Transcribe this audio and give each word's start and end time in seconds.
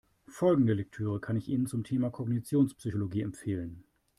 Folgende 0.27 0.73
Lektüre 0.73 1.19
kann 1.19 1.37
ich 1.37 1.47
Ihnen 1.47 1.67
zum 1.67 1.83
Thema 1.83 2.09
Kognitionspsychologie 2.09 3.21
empfehlen. 3.21 3.83